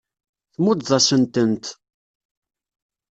[0.53, 1.65] Tmuddeḍ-asent-tent.